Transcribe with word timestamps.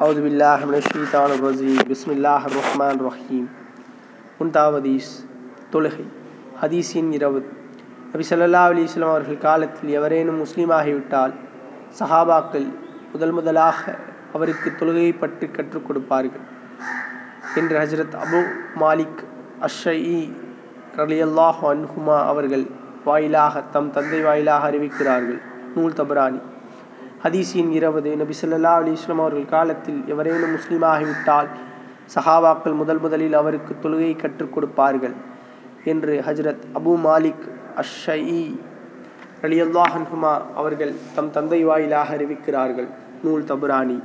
அவுது 0.00 0.20
பில்லாஹ் 0.26 0.62
ஷீதான் 0.74 1.32
ரஜீம். 1.42 1.88
பிஸ்மில்லாஹ் 1.88 2.42
ரஹ்மான் 2.48 3.08
ரஹீம். 3.08 3.48
முன்தாவதீஸ் 4.40 5.10
தொழுகை. 5.72 6.04
ஹதீஸின் 6.62 7.12
இரவு 7.12 7.52
நபி 8.12 8.24
சொல்லல்லா 8.30 8.62
அலிஸ்லாம் 8.66 9.08
அவர்கள் 9.08 9.38
காலத்தில் 9.38 9.90
எவரேனும் 9.90 10.44
முஸ்லீமாகிவிட்டால் 10.44 11.34
சஹாபாக்கள் 11.98 12.66
முதல் 13.12 13.30
முதலாக 13.30 13.96
அவருக்கு 14.34 14.72
தொழுகையை 14.78 15.18
பற்றி 15.18 15.46
கற்றுக் 15.46 15.86
கொடுப்பார்கள் 15.86 16.40
என்று 17.54 17.78
ஹஜரத் 17.78 18.16
அபு 18.24 18.42
மாலிக் 18.80 19.24
அஷ்ஷயி 19.60 20.36
ரலியல்லாஹ் 20.96 21.62
அன்ஹுமா 21.62 22.24
அவர்கள் 22.24 22.66
வாயிலாக 23.04 23.62
தம் 23.62 23.90
தந்தை 23.90 24.20
வாயிலாக 24.20 24.70
அறிவிக்கிறார்கள். 24.70 25.40
நூல் 25.74 25.92
தபரானி. 25.92 26.40
ஹதீசின் 27.24 27.70
இருபது 27.70 28.10
நபி 28.16 28.34
ஸல்லல்லாஹு 28.40 28.82
அலைஹி 28.82 29.14
அவர்கள் 29.14 29.44
காலத்தில் 29.44 29.98
எவரேனும் 30.08 30.54
முஸ்லீமாகிவிட்டால் 30.56 31.48
சஹாபாக்கள் 32.14 32.74
முதல் 32.74 32.98
முதலில் 32.98 33.32
அவருக்கு 33.32 33.72
தொழுகை 33.82 34.16
கற்றுக் 34.16 34.52
கொடுப்பார்கள் 34.52 35.14
என்று 35.84 36.22
ஹஜ்ரத் 36.26 36.64
அபு 36.74 36.94
மாலிக் 37.04 37.44
அஷ்ஷயி 37.76 38.58
ரலியல்லாஹ் 39.42 39.94
அன்ஹுமா 39.98 40.32
அவர்கள் 40.54 40.94
தம் 41.14 41.30
தந்தை 41.30 41.64
வாயிலாக 41.64 42.16
அறிவிக்கிறார்கள். 42.16 42.88
நூல் 43.22 43.42
தபுரானி. 43.42 43.98